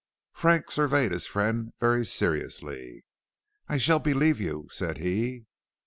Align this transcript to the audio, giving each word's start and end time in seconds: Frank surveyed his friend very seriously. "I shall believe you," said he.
Frank 0.33 0.71
surveyed 0.71 1.11
his 1.11 1.27
friend 1.27 1.73
very 1.79 2.03
seriously. 2.03 3.05
"I 3.69 3.77
shall 3.77 3.99
believe 3.99 4.41
you," 4.41 4.67
said 4.71 4.97
he. 4.97 5.45